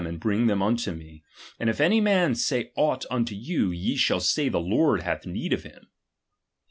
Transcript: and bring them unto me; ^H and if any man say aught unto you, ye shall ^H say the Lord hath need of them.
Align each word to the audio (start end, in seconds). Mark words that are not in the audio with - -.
and 0.07 0.19
bring 0.19 0.47
them 0.47 0.63
unto 0.63 0.91
me; 0.93 1.23
^H 1.45 1.53
and 1.59 1.69
if 1.69 1.79
any 1.79 2.01
man 2.01 2.33
say 2.33 2.71
aught 2.75 3.05
unto 3.11 3.35
you, 3.35 3.69
ye 3.69 3.95
shall 3.95 4.17
^H 4.17 4.23
say 4.33 4.49
the 4.49 4.59
Lord 4.59 5.03
hath 5.03 5.27
need 5.27 5.53
of 5.53 5.61
them. 5.61 5.89